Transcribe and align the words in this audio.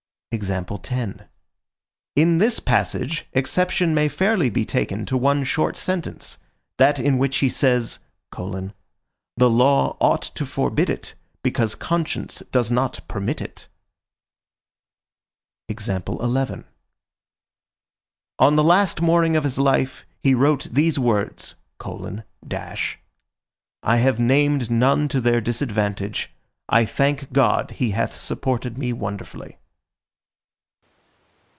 In 2.15 2.37
this 2.37 2.61
passage 2.61 3.25
exception 3.33 3.93
may 3.93 4.07
fairly 4.07 4.49
be 4.49 4.63
taken 4.63 5.05
to 5.07 5.17
one 5.17 5.43
short 5.43 5.75
sentence, 5.75 6.37
that 6.77 6.99
in 7.01 7.17
which 7.17 7.39
he 7.39 7.49
says: 7.49 7.99
"The 8.31 8.59
law 9.49 9.97
ought 9.99 10.21
to 10.21 10.45
forbid 10.45 10.89
it, 10.89 11.15
because 11.43 11.75
conscience 11.75 12.41
does 12.49 12.71
not 12.71 13.01
permit 13.09 13.41
it." 13.41 13.67
On 18.39 18.55
the 18.55 18.63
last 18.63 19.01
morning 19.01 19.35
of 19.35 19.43
his 19.43 19.59
life 19.59 20.05
he 20.23 20.33
wrote 20.33 20.67
these 20.71 20.97
words: 20.97 21.55
"I 23.83 23.97
have 23.97 24.17
named 24.17 24.71
none 24.71 25.09
to 25.09 25.19
their 25.19 25.41
disadvantage. 25.41 26.31
I 26.69 26.85
thank 26.85 27.33
God 27.33 27.71
He 27.71 27.91
hath 27.91 28.15
supported 28.15 28.77
me 28.77 28.93
wonderfully." 28.93 29.57